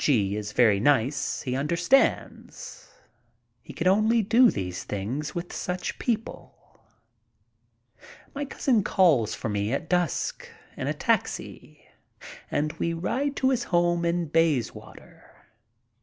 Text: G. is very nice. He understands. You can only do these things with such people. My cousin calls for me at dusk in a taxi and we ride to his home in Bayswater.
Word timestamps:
G. 0.03 0.35
is 0.35 0.51
very 0.51 0.79
nice. 0.79 1.43
He 1.43 1.55
understands. 1.55 2.89
You 3.63 3.75
can 3.75 3.85
only 3.87 4.23
do 4.23 4.49
these 4.49 4.83
things 4.83 5.35
with 5.35 5.53
such 5.53 5.99
people. 5.99 6.81
My 8.33 8.45
cousin 8.45 8.83
calls 8.83 9.35
for 9.35 9.47
me 9.47 9.71
at 9.71 9.89
dusk 9.91 10.49
in 10.75 10.87
a 10.87 10.93
taxi 10.95 11.85
and 12.49 12.73
we 12.79 12.93
ride 12.93 13.35
to 13.35 13.51
his 13.51 13.65
home 13.65 14.03
in 14.03 14.25
Bayswater. 14.25 15.45